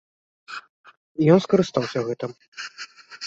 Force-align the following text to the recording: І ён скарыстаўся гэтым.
І 1.25 1.27
ён 1.35 1.39
скарыстаўся 1.45 1.99
гэтым. 2.09 2.31